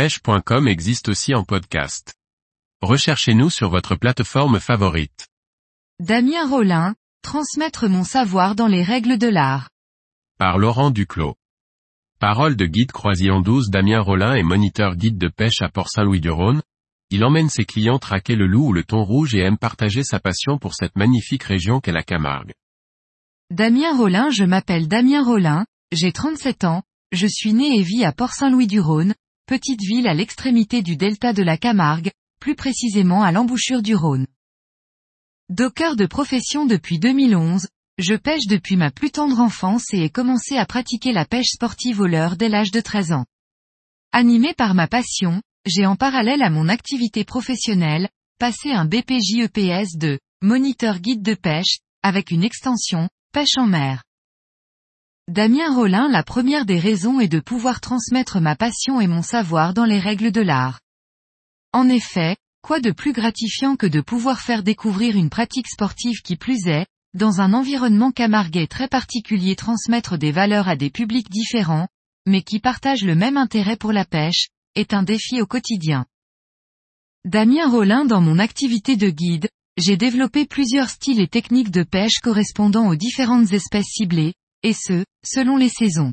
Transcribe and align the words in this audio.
pêche.com 0.00 0.66
existe 0.66 1.10
aussi 1.10 1.34
en 1.34 1.44
podcast. 1.44 2.14
Recherchez-nous 2.80 3.50
sur 3.50 3.68
votre 3.68 3.96
plateforme 3.96 4.58
favorite. 4.58 5.28
Damien 5.98 6.48
Rollin, 6.48 6.94
transmettre 7.20 7.86
mon 7.86 8.02
savoir 8.02 8.54
dans 8.54 8.66
les 8.66 8.82
règles 8.82 9.18
de 9.18 9.28
l'art. 9.28 9.68
Par 10.38 10.56
Laurent 10.56 10.90
Duclos. 10.90 11.34
Parole 12.18 12.56
de 12.56 12.64
guide 12.64 12.92
croisillon 12.92 13.42
12 13.42 13.68
Damien 13.68 14.00
Rollin 14.00 14.36
est 14.36 14.42
moniteur 14.42 14.96
guide 14.96 15.18
de 15.18 15.28
pêche 15.28 15.60
à 15.60 15.68
Port-Saint-Louis-du-Rhône. 15.68 16.62
Il 17.10 17.22
emmène 17.22 17.50
ses 17.50 17.66
clients 17.66 17.98
traquer 17.98 18.36
le 18.36 18.46
loup 18.46 18.68
ou 18.68 18.72
le 18.72 18.84
thon 18.84 19.04
rouge 19.04 19.34
et 19.34 19.40
aime 19.40 19.58
partager 19.58 20.02
sa 20.02 20.18
passion 20.18 20.56
pour 20.56 20.74
cette 20.74 20.96
magnifique 20.96 21.44
région 21.44 21.80
qu'est 21.80 21.92
la 21.92 22.02
Camargue. 22.02 22.54
Damien 23.50 23.94
Rollin 23.94 24.30
Je 24.30 24.44
m'appelle 24.44 24.88
Damien 24.88 25.22
Rollin, 25.22 25.66
j'ai 25.92 26.10
37 26.10 26.64
ans, 26.64 26.84
je 27.12 27.26
suis 27.26 27.52
né 27.52 27.78
et 27.78 27.82
vis 27.82 28.06
à 28.06 28.12
Port-Saint-Louis-du-Rhône, 28.12 29.12
petite 29.50 29.80
ville 29.80 30.06
à 30.06 30.14
l'extrémité 30.14 30.80
du 30.80 30.96
delta 30.96 31.32
de 31.32 31.42
la 31.42 31.56
Camargue, 31.56 32.12
plus 32.38 32.54
précisément 32.54 33.24
à 33.24 33.32
l'embouchure 33.32 33.82
du 33.82 33.96
Rhône. 33.96 34.28
Docker 35.48 35.96
de 35.96 36.06
profession 36.06 36.66
depuis 36.66 37.00
2011, 37.00 37.66
je 37.98 38.14
pêche 38.14 38.46
depuis 38.46 38.76
ma 38.76 38.92
plus 38.92 39.10
tendre 39.10 39.40
enfance 39.40 39.92
et 39.92 40.04
ai 40.04 40.08
commencé 40.08 40.56
à 40.56 40.66
pratiquer 40.66 41.10
la 41.10 41.24
pêche 41.24 41.48
sportive 41.48 41.98
au 41.98 42.06
leurre 42.06 42.36
dès 42.36 42.48
l'âge 42.48 42.70
de 42.70 42.80
13 42.80 43.10
ans. 43.10 43.26
Animé 44.12 44.54
par 44.54 44.74
ma 44.74 44.86
passion, 44.86 45.42
j'ai 45.66 45.84
en 45.84 45.96
parallèle 45.96 46.42
à 46.42 46.50
mon 46.50 46.68
activité 46.68 47.24
professionnelle, 47.24 48.08
passé 48.38 48.70
un 48.70 48.84
BPJEPS 48.84 49.96
de 49.96 50.20
moniteur 50.42 51.00
guide 51.00 51.22
de 51.22 51.34
pêche, 51.34 51.80
avec 52.04 52.30
une 52.30 52.44
extension, 52.44 53.08
pêche 53.32 53.56
en 53.56 53.66
mer. 53.66 54.04
Damien 55.28 55.72
Rollin 55.74 56.08
La 56.08 56.22
première 56.22 56.64
des 56.64 56.78
raisons 56.78 57.20
est 57.20 57.28
de 57.28 57.40
pouvoir 57.40 57.80
transmettre 57.80 58.40
ma 58.40 58.56
passion 58.56 59.00
et 59.00 59.06
mon 59.06 59.22
savoir 59.22 59.74
dans 59.74 59.84
les 59.84 60.00
règles 60.00 60.32
de 60.32 60.40
l'art. 60.40 60.80
En 61.72 61.88
effet, 61.88 62.36
quoi 62.62 62.80
de 62.80 62.90
plus 62.90 63.12
gratifiant 63.12 63.76
que 63.76 63.86
de 63.86 64.00
pouvoir 64.00 64.40
faire 64.40 64.62
découvrir 64.62 65.16
une 65.16 65.30
pratique 65.30 65.68
sportive 65.68 66.22
qui 66.22 66.36
plus 66.36 66.66
est, 66.66 66.86
dans 67.14 67.40
un 67.40 67.52
environnement 67.52 68.10
camarguais 68.10 68.66
très 68.66 68.88
particulier 68.88 69.54
transmettre 69.56 70.18
des 70.18 70.32
valeurs 70.32 70.68
à 70.68 70.74
des 70.74 70.90
publics 70.90 71.30
différents, 71.30 71.88
mais 72.26 72.42
qui 72.42 72.58
partagent 72.58 73.04
le 73.04 73.14
même 73.14 73.36
intérêt 73.36 73.76
pour 73.76 73.92
la 73.92 74.04
pêche, 74.04 74.48
est 74.74 74.94
un 74.94 75.02
défi 75.02 75.40
au 75.40 75.46
quotidien. 75.46 76.06
Damien 77.24 77.68
Rollin 77.68 78.04
Dans 78.04 78.20
mon 78.20 78.38
activité 78.38 78.96
de 78.96 79.10
guide, 79.10 79.48
j'ai 79.76 79.96
développé 79.96 80.44
plusieurs 80.44 80.88
styles 80.88 81.20
et 81.20 81.28
techniques 81.28 81.70
de 81.70 81.82
pêche 81.82 82.18
correspondant 82.22 82.88
aux 82.88 82.96
différentes 82.96 83.52
espèces 83.52 83.92
ciblées, 83.92 84.34
et 84.62 84.72
ce, 84.72 85.04
selon 85.24 85.56
les 85.56 85.68
saisons. 85.68 86.12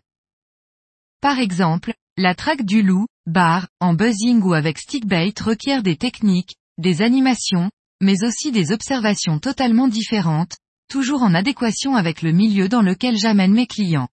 Par 1.22 1.40
exemple, 1.40 1.94
la 2.18 2.36
traque 2.36 2.64
du 2.64 2.82
loup, 2.82 3.08
bar, 3.26 3.68
en 3.80 3.94
buzzing 3.94 4.42
ou 4.42 4.54
avec 4.54 4.78
stickbait 4.78 5.34
requiert 5.40 5.84
des 5.84 5.98
techniques, 5.98 6.56
des 6.78 7.02
animations, 7.02 7.70
mais 8.02 8.24
aussi 8.24 8.52
des 8.52 8.72
observations 8.72 9.40
totalement 9.40 9.88
différentes, 9.88 10.58
toujours 10.90 11.24
en 11.24 11.34
adéquation 11.34 11.96
avec 11.96 12.22
le 12.22 12.32
milieu 12.32 12.70
dans 12.70 12.82
lequel 12.82 13.18
j'amène 13.18 13.54
mes 13.54 13.68
clients. 13.68 14.10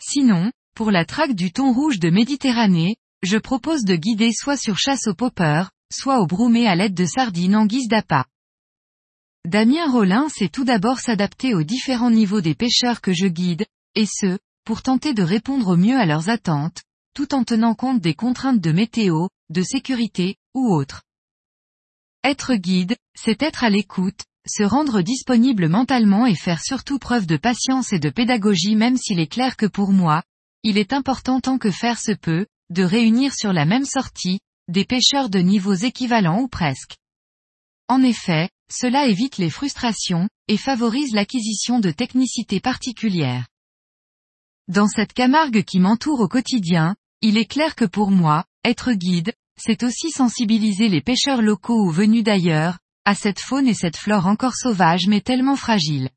Sinon, 0.00 0.52
pour 0.74 0.90
la 0.90 1.04
traque 1.04 1.34
du 1.34 1.52
thon 1.52 1.72
rouge 1.72 1.98
de 1.98 2.10
Méditerranée, 2.10 2.96
je 3.22 3.36
propose 3.36 3.84
de 3.84 3.96
guider 3.96 4.32
soit 4.32 4.56
sur 4.56 4.78
chasse 4.78 5.08
au 5.08 5.14
popper, 5.14 5.64
soit 5.92 6.20
au 6.20 6.26
broumé 6.26 6.68
à 6.68 6.76
l'aide 6.76 6.94
de 6.94 7.04
sardines 7.04 7.56
en 7.56 7.66
guise 7.66 7.88
d'appât. 7.88 8.26
Damien 9.44 9.90
Rollin 9.90 10.28
sait 10.28 10.48
tout 10.48 10.64
d'abord 10.64 10.98
s'adapter 10.98 11.54
aux 11.54 11.62
différents 11.62 12.10
niveaux 12.10 12.40
des 12.40 12.54
pêcheurs 12.54 13.00
que 13.00 13.12
je 13.12 13.26
guide, 13.26 13.66
et 13.94 14.06
ce, 14.06 14.38
pour 14.64 14.82
tenter 14.82 15.14
de 15.14 15.22
répondre 15.22 15.68
au 15.68 15.76
mieux 15.76 15.96
à 15.96 16.06
leurs 16.06 16.28
attentes, 16.28 16.82
tout 17.14 17.34
en 17.34 17.44
tenant 17.44 17.74
compte 17.74 18.00
des 18.00 18.14
contraintes 18.14 18.60
de 18.60 18.72
météo, 18.72 19.28
de 19.50 19.62
sécurité, 19.62 20.36
ou 20.54 20.74
autres. 20.74 21.02
Être 22.24 22.54
guide, 22.54 22.96
c'est 23.14 23.42
être 23.42 23.64
à 23.64 23.70
l'écoute, 23.70 24.20
se 24.46 24.62
rendre 24.62 25.02
disponible 25.02 25.68
mentalement 25.68 26.26
et 26.26 26.34
faire 26.34 26.62
surtout 26.62 26.98
preuve 26.98 27.26
de 27.26 27.36
patience 27.36 27.92
et 27.92 27.98
de 27.98 28.10
pédagogie 28.10 28.76
même 28.76 28.96
s'il 28.96 29.20
est 29.20 29.32
clair 29.32 29.56
que 29.56 29.66
pour 29.66 29.92
moi, 29.92 30.22
il 30.62 30.78
est 30.78 30.92
important 30.92 31.40
tant 31.40 31.58
que 31.58 31.70
faire 31.70 31.98
se 31.98 32.12
peut, 32.12 32.46
de 32.70 32.82
réunir 32.82 33.32
sur 33.34 33.52
la 33.52 33.64
même 33.64 33.84
sortie, 33.84 34.40
des 34.68 34.84
pêcheurs 34.84 35.30
de 35.30 35.38
niveaux 35.38 35.74
équivalents 35.74 36.40
ou 36.40 36.48
presque. 36.48 36.96
En 37.88 38.02
effet, 38.02 38.50
cela 38.70 39.06
évite 39.06 39.38
les 39.38 39.50
frustrations, 39.50 40.28
et 40.48 40.56
favorise 40.56 41.12
l'acquisition 41.12 41.80
de 41.80 41.90
technicités 41.90 42.60
particulières. 42.60 43.46
Dans 44.68 44.88
cette 44.88 45.12
Camargue 45.12 45.64
qui 45.64 45.80
m'entoure 45.80 46.20
au 46.20 46.28
quotidien, 46.28 46.94
il 47.22 47.38
est 47.38 47.46
clair 47.46 47.74
que 47.74 47.84
pour 47.84 48.10
moi, 48.10 48.44
être 48.64 48.92
guide, 48.92 49.32
c'est 49.58 49.82
aussi 49.82 50.10
sensibiliser 50.10 50.88
les 50.88 51.00
pêcheurs 51.00 51.42
locaux 51.42 51.86
ou 51.86 51.90
venus 51.90 52.22
d'ailleurs, 52.22 52.78
à 53.04 53.14
cette 53.14 53.40
faune 53.40 53.66
et 53.66 53.74
cette 53.74 53.96
flore 53.96 54.26
encore 54.26 54.54
sauvage 54.54 55.06
mais 55.06 55.20
tellement 55.20 55.56
fragile. 55.56 56.10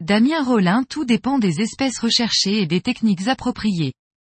Damien 0.00 0.42
Rollin 0.42 0.84
Tout 0.84 1.04
dépend 1.04 1.38
des 1.38 1.60
espèces 1.60 1.98
recherchées 1.98 2.60
et 2.60 2.66
des 2.66 2.80
techniques 2.80 3.28
appropriées. 3.28 3.94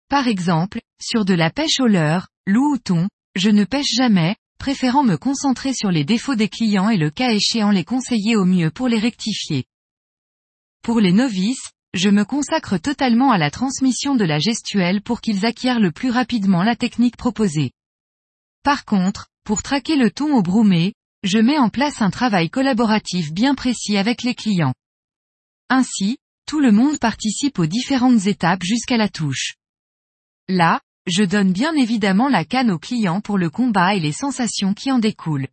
Par 0.08 0.28
exemple, 0.28 0.80
sur 1.00 1.24
de 1.24 1.34
la 1.34 1.50
pêche 1.50 1.80
au 1.80 1.86
leurre, 1.86 2.28
loup 2.46 2.74
ou 2.74 2.78
thon, 2.78 3.08
je 3.34 3.50
ne 3.50 3.64
pêche 3.64 3.94
jamais, 3.94 4.36
préférant 4.60 5.03
me 5.03 5.16
concentrer 5.16 5.72
sur 5.72 5.91
les 5.91 6.04
défauts 6.04 6.37
des 6.37 6.50
clients 6.50 6.91
et 6.91 6.98
le 6.98 7.10
cas 7.10 7.32
échéant 7.32 7.71
les 7.71 7.82
conseiller 7.82 8.37
au 8.37 8.44
mieux 8.44 8.71
pour 8.71 8.88
les 8.88 8.98
rectifier. 8.98 9.65
Pour 10.82 11.00
les 11.00 11.12
novices, 11.12 11.72
je 11.94 12.10
me 12.10 12.25
consacre 12.25 12.76
totalement 12.76 13.32
à 13.32 13.38
la 13.38 13.50
transmission 13.50 14.15
de 14.15 14.25
la 14.25 14.38
gestuelle 14.38 15.00
pour 15.00 15.22
qu'ils 15.22 15.47
acquièrent 15.47 15.81
le 15.81 15.91
plus 15.91 16.10
rapidement 16.10 16.62
la 16.62 16.76
technique 16.76 17.16
proposée. 17.16 17.72
Par 18.62 18.84
contre, 18.84 19.28
pour 19.44 19.62
traquer 19.62 19.97
le 19.97 20.10
ton 20.10 20.37
au 20.37 20.43
broumé, 20.43 20.92
je 21.25 21.38
mets 21.38 21.59
en 21.59 21.71
place 21.71 22.03
un 22.03 22.10
travail 22.10 22.50
collaboratif 22.50 23.32
bien 23.32 23.54
précis 23.54 23.97
avec 23.97 24.22
les 24.22 24.34
clients. 24.34 24.75
Ainsi, 25.71 26.19
tout 26.47 26.60
le 26.60 26.71
monde 26.71 26.98
participe 26.98 27.59
aux 27.59 27.66
différentes 27.66 28.27
étapes 28.27 28.62
jusqu'à 28.62 28.98
la 28.98 29.09
touche. 29.09 29.54
Là, 30.48 30.81
je 31.06 31.24
donne 31.24 31.52
bien 31.52 31.74
évidemment 31.74 32.28
la 32.28 32.44
canne 32.44 32.70
au 32.70 32.78
client 32.78 33.20
pour 33.20 33.38
le 33.38 33.50
combat 33.50 33.94
et 33.94 34.00
les 34.00 34.12
sensations 34.12 34.74
qui 34.74 34.92
en 34.92 34.98
découlent. 34.98 35.48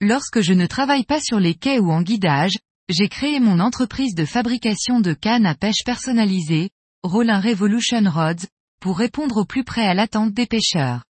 Lorsque 0.00 0.40
je 0.40 0.52
ne 0.52 0.66
travaille 0.66 1.04
pas 1.04 1.20
sur 1.20 1.38
les 1.38 1.54
quais 1.54 1.78
ou 1.78 1.92
en 1.92 2.02
guidage, 2.02 2.58
j'ai 2.88 3.08
créé 3.08 3.40
mon 3.40 3.60
entreprise 3.60 4.14
de 4.14 4.24
fabrication 4.24 5.00
de 5.00 5.14
cannes 5.14 5.46
à 5.46 5.54
pêche 5.54 5.84
personnalisées, 5.84 6.70
Rollin 7.02 7.40
Revolution 7.40 8.02
Rods, 8.10 8.46
pour 8.80 8.98
répondre 8.98 9.36
au 9.38 9.44
plus 9.44 9.64
près 9.64 9.86
à 9.86 9.94
l'attente 9.94 10.32
des 10.32 10.46
pêcheurs. 10.46 11.04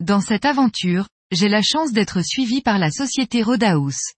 Dans 0.00 0.20
cette 0.20 0.44
aventure, 0.44 1.08
j'ai 1.30 1.48
la 1.48 1.62
chance 1.62 1.92
d'être 1.92 2.20
suivi 2.22 2.60
par 2.60 2.78
la 2.78 2.90
société 2.90 3.42
Rodaus. 3.42 4.12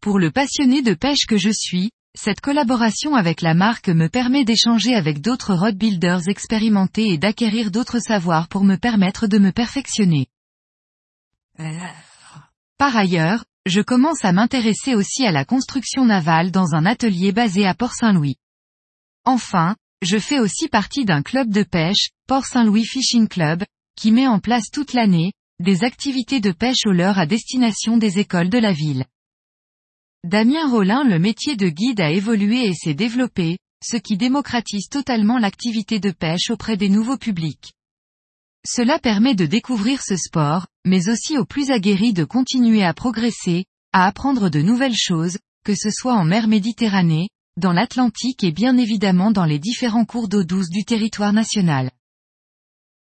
Pour 0.00 0.18
le 0.18 0.30
passionné 0.30 0.82
de 0.82 0.94
pêche 0.94 1.26
que 1.26 1.36
je 1.36 1.50
suis, 1.50 1.90
cette 2.14 2.40
collaboration 2.40 3.14
avec 3.14 3.40
la 3.40 3.54
marque 3.54 3.88
me 3.88 4.08
permet 4.08 4.44
d'échanger 4.44 4.94
avec 4.94 5.20
d'autres 5.20 5.54
road 5.54 5.76
builders 5.76 6.28
expérimentés 6.28 7.08
et 7.08 7.18
d'acquérir 7.18 7.70
d'autres 7.70 8.00
savoirs 8.00 8.48
pour 8.48 8.64
me 8.64 8.76
permettre 8.76 9.26
de 9.26 9.38
me 9.38 9.52
perfectionner. 9.52 10.26
Par 12.78 12.96
ailleurs, 12.96 13.44
je 13.66 13.80
commence 13.80 14.24
à 14.24 14.32
m'intéresser 14.32 14.94
aussi 14.94 15.24
à 15.24 15.32
la 15.32 15.44
construction 15.44 16.04
navale 16.04 16.50
dans 16.50 16.74
un 16.74 16.86
atelier 16.86 17.32
basé 17.32 17.66
à 17.66 17.74
Port-Saint-Louis. 17.74 18.36
Enfin, 19.24 19.76
je 20.02 20.18
fais 20.18 20.38
aussi 20.38 20.68
partie 20.68 21.04
d'un 21.04 21.22
club 21.22 21.50
de 21.50 21.62
pêche, 21.62 22.10
Port-Saint-Louis 22.26 22.86
Fishing 22.86 23.28
Club, 23.28 23.64
qui 23.96 24.10
met 24.10 24.26
en 24.26 24.40
place 24.40 24.70
toute 24.72 24.94
l'année, 24.94 25.32
des 25.60 25.84
activités 25.84 26.40
de 26.40 26.52
pêche 26.52 26.86
au 26.86 26.92
leurre 26.92 27.18
à 27.18 27.26
destination 27.26 27.98
des 27.98 28.18
écoles 28.18 28.48
de 28.48 28.58
la 28.58 28.72
ville. 28.72 29.04
Damien 30.24 30.70
Rollin 30.70 31.02
Le 31.02 31.18
métier 31.18 31.56
de 31.56 31.70
guide 31.70 32.00
a 32.00 32.10
évolué 32.10 32.66
et 32.66 32.74
s'est 32.74 32.92
développé, 32.92 33.56
ce 33.82 33.96
qui 33.96 34.18
démocratise 34.18 34.88
totalement 34.90 35.38
l'activité 35.38 35.98
de 35.98 36.10
pêche 36.10 36.50
auprès 36.50 36.76
des 36.76 36.90
nouveaux 36.90 37.16
publics. 37.16 37.72
Cela 38.68 38.98
permet 38.98 39.34
de 39.34 39.46
découvrir 39.46 40.02
ce 40.02 40.16
sport, 40.16 40.66
mais 40.84 41.08
aussi 41.08 41.38
aux 41.38 41.46
plus 41.46 41.70
aguerris 41.70 42.12
de 42.12 42.24
continuer 42.24 42.84
à 42.84 42.92
progresser, 42.92 43.64
à 43.94 44.06
apprendre 44.06 44.50
de 44.50 44.60
nouvelles 44.60 44.94
choses, 44.94 45.38
que 45.64 45.74
ce 45.74 45.90
soit 45.90 46.14
en 46.14 46.24
mer 46.24 46.48
Méditerranée, 46.48 47.30
dans 47.56 47.72
l'Atlantique 47.72 48.44
et 48.44 48.52
bien 48.52 48.76
évidemment 48.76 49.30
dans 49.30 49.46
les 49.46 49.58
différents 49.58 50.04
cours 50.04 50.28
d'eau 50.28 50.44
douce 50.44 50.68
du 50.68 50.84
territoire 50.84 51.32
national. 51.32 51.90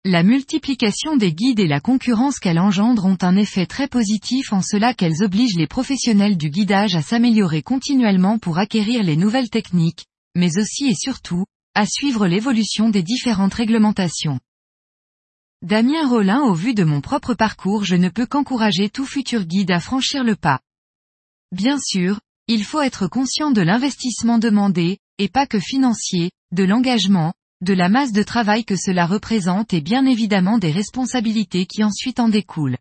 La 0.04 0.22
multiplication 0.22 1.16
des 1.16 1.32
guides 1.32 1.58
et 1.58 1.66
la 1.66 1.80
concurrence 1.80 2.38
qu'elle 2.38 2.60
engendre 2.60 3.04
ont 3.04 3.18
un 3.20 3.36
effet 3.36 3.66
très 3.66 3.88
positif 3.88 4.52
en 4.52 4.62
cela 4.62 4.94
qu'elles 4.94 5.24
obligent 5.24 5.56
les 5.56 5.66
professionnels 5.66 6.36
du 6.36 6.50
guidage 6.50 6.94
à 6.94 7.02
s'améliorer 7.02 7.62
continuellement 7.62 8.38
pour 8.38 8.58
acquérir 8.58 9.02
les 9.02 9.16
nouvelles 9.16 9.50
techniques, 9.50 10.06
mais 10.36 10.56
aussi 10.56 10.86
et 10.86 10.94
surtout, 10.94 11.44
à 11.74 11.84
suivre 11.84 12.28
l'évolution 12.28 12.90
des 12.90 13.02
différentes 13.02 13.54
réglementations. 13.54 14.38
Damien 15.62 16.08
Rollin 16.08 16.42
Au 16.42 16.54
vu 16.54 16.74
de 16.74 16.84
mon 16.84 17.00
propre 17.00 17.34
parcours 17.34 17.84
je 17.84 17.96
ne 17.96 18.08
peux 18.08 18.26
qu'encourager 18.26 18.90
tout 18.90 19.04
futur 19.04 19.44
guide 19.44 19.72
à 19.72 19.80
franchir 19.80 20.22
le 20.22 20.36
pas. 20.36 20.60
Bien 21.50 21.78
sûr, 21.80 22.20
il 22.46 22.62
faut 22.62 22.80
être 22.80 23.08
conscient 23.08 23.50
de 23.50 23.62
l'investissement 23.62 24.38
demandé, 24.38 24.98
et 25.18 25.28
pas 25.28 25.46
que 25.46 25.58
financier, 25.58 26.30
de 26.52 26.62
l'engagement, 26.62 27.34
de 27.60 27.74
la 27.74 27.88
masse 27.88 28.12
de 28.12 28.22
travail 28.22 28.64
que 28.64 28.76
cela 28.76 29.06
représente 29.06 29.74
et 29.74 29.80
bien 29.80 30.06
évidemment 30.06 30.58
des 30.58 30.70
responsabilités 30.70 31.66
qui 31.66 31.82
ensuite 31.82 32.20
en 32.20 32.28
découlent. 32.28 32.78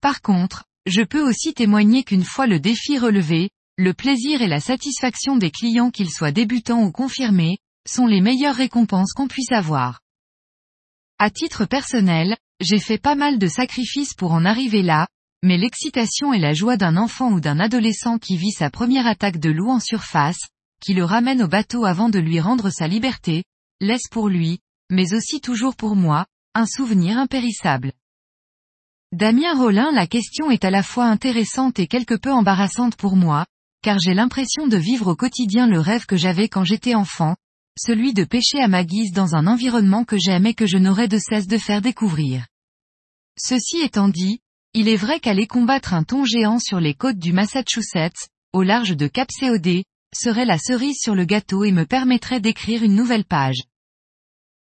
Par 0.00 0.20
contre, 0.20 0.64
je 0.86 1.02
peux 1.02 1.22
aussi 1.26 1.54
témoigner 1.54 2.04
qu'une 2.04 2.24
fois 2.24 2.46
le 2.46 2.60
défi 2.60 2.98
relevé, 2.98 3.50
le 3.78 3.94
plaisir 3.94 4.42
et 4.42 4.48
la 4.48 4.60
satisfaction 4.60 5.36
des 5.36 5.50
clients 5.50 5.90
qu'ils 5.90 6.10
soient 6.10 6.32
débutants 6.32 6.82
ou 6.82 6.92
confirmés, 6.92 7.58
sont 7.88 8.06
les 8.06 8.20
meilleures 8.20 8.56
récompenses 8.56 9.12
qu'on 9.12 9.28
puisse 9.28 9.52
avoir. 9.52 10.00
À 11.18 11.30
titre 11.30 11.64
personnel, 11.64 12.36
j'ai 12.60 12.78
fait 12.78 12.98
pas 12.98 13.14
mal 13.14 13.38
de 13.38 13.46
sacrifices 13.46 14.14
pour 14.14 14.32
en 14.32 14.44
arriver 14.44 14.82
là, 14.82 15.06
mais 15.42 15.58
l'excitation 15.58 16.32
et 16.32 16.38
la 16.38 16.52
joie 16.52 16.76
d'un 16.76 16.96
enfant 16.96 17.30
ou 17.32 17.40
d'un 17.40 17.60
adolescent 17.60 18.18
qui 18.18 18.36
vit 18.36 18.50
sa 18.50 18.70
première 18.70 19.06
attaque 19.06 19.38
de 19.38 19.50
loup 19.50 19.70
en 19.70 19.80
surface, 19.80 20.40
qui 20.80 20.94
le 20.94 21.04
ramène 21.04 21.42
au 21.42 21.48
bateau 21.48 21.84
avant 21.84 22.08
de 22.08 22.18
lui 22.18 22.40
rendre 22.40 22.70
sa 22.70 22.88
liberté, 22.88 23.44
laisse 23.80 24.08
pour 24.10 24.28
lui, 24.28 24.60
mais 24.90 25.14
aussi 25.14 25.40
toujours 25.40 25.76
pour 25.76 25.96
moi, 25.96 26.26
un 26.54 26.66
souvenir 26.66 27.18
impérissable. 27.18 27.92
Damien 29.12 29.56
Rollin 29.56 29.92
la 29.92 30.06
question 30.06 30.50
est 30.50 30.64
à 30.64 30.70
la 30.70 30.82
fois 30.82 31.06
intéressante 31.06 31.78
et 31.78 31.86
quelque 31.86 32.14
peu 32.14 32.32
embarrassante 32.32 32.96
pour 32.96 33.16
moi, 33.16 33.46
car 33.82 33.98
j'ai 33.98 34.14
l'impression 34.14 34.66
de 34.66 34.76
vivre 34.76 35.08
au 35.08 35.16
quotidien 35.16 35.66
le 35.66 35.78
rêve 35.78 36.06
que 36.06 36.16
j'avais 36.16 36.48
quand 36.48 36.64
j'étais 36.64 36.94
enfant, 36.94 37.36
celui 37.78 38.14
de 38.14 38.24
pêcher 38.24 38.60
à 38.60 38.68
ma 38.68 38.84
guise 38.84 39.12
dans 39.12 39.34
un 39.34 39.46
environnement 39.46 40.04
que 40.04 40.16
j'aime 40.18 40.46
et 40.46 40.54
que 40.54 40.66
je 40.66 40.78
n'aurais 40.78 41.08
de 41.08 41.18
cesse 41.18 41.46
de 41.46 41.58
faire 41.58 41.80
découvrir. 41.80 42.46
Ceci 43.38 43.78
étant 43.82 44.08
dit, 44.08 44.40
il 44.74 44.88
est 44.88 44.96
vrai 44.96 45.20
qu'aller 45.20 45.46
combattre 45.46 45.92
un 45.92 46.02
thon 46.02 46.24
géant 46.24 46.58
sur 46.58 46.80
les 46.80 46.94
côtes 46.94 47.18
du 47.18 47.32
Massachusetts, 47.32 48.28
au 48.52 48.62
large 48.62 48.96
de 48.96 49.06
Cap 49.06 49.28
COD, 49.38 49.82
serait 50.16 50.44
la 50.44 50.58
cerise 50.58 50.98
sur 51.00 51.14
le 51.14 51.24
gâteau 51.24 51.64
et 51.64 51.72
me 51.72 51.84
permettrait 51.84 52.40
d'écrire 52.40 52.82
une 52.82 52.94
nouvelle 52.94 53.24
page. 53.24 53.62